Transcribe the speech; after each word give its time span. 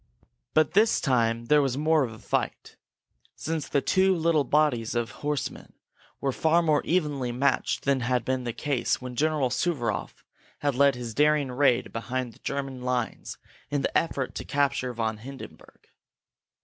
But 0.55 0.73
this 0.73 0.99
time 0.99 1.45
there 1.45 1.61
was 1.61 1.77
more 1.77 2.03
of 2.03 2.11
a 2.11 2.17
fight, 2.17 2.75
since 3.35 3.69
the 3.69 3.83
two 3.83 4.15
little 4.15 4.43
bodies 4.43 4.95
of 4.95 5.11
horsemen 5.21 5.73
were 6.19 6.31
far 6.31 6.63
more 6.63 6.81
evenly 6.83 7.31
matched 7.31 7.83
than 7.85 7.99
had 7.99 8.25
been 8.25 8.43
the 8.43 8.51
case 8.51 8.99
when 8.99 9.15
General 9.15 9.51
Suvaroff 9.51 10.23
had 10.61 10.73
led 10.73 10.95
his 10.95 11.13
daring 11.13 11.51
raid 11.51 11.93
behind 11.93 12.33
the 12.33 12.39
German 12.39 12.81
lines 12.81 13.37
in 13.69 13.83
the 13.83 13.95
effort 13.95 14.33
to 14.33 14.43
capture 14.43 14.91
von 14.91 15.17
Hindenburg. 15.19 15.89